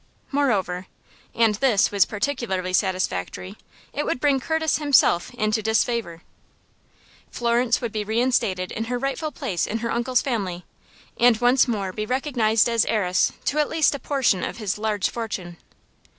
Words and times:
Moreover 0.31 0.87
and 1.35 1.53
thas 1.57 1.91
was 1.91 2.07
particularly 2.07 2.73
satisfactory 2.73 3.55
it 3.93 4.03
would 4.03 4.19
bring 4.19 4.39
Curtis 4.39 4.77
himself 4.79 5.31
into 5.35 5.61
disfavor. 5.61 6.23
Florence 7.29 7.81
would 7.81 7.91
be 7.91 8.03
reinstated 8.03 8.71
in 8.71 8.85
her 8.85 8.97
rightful 8.97 9.31
place 9.31 9.67
in 9.67 9.77
her 9.77 9.91
uncle's 9.91 10.23
family, 10.23 10.65
and 11.19 11.37
once 11.39 11.67
more 11.67 11.93
be 11.93 12.07
recognized 12.07 12.67
as 12.67 12.83
heiress 12.87 13.31
to 13.45 13.59
at 13.59 13.69
least 13.69 13.93
a 13.93 13.99
portion 13.99 14.43
of 14.43 14.57
his 14.57 14.79
large 14.79 15.07
fortune. 15.07 15.57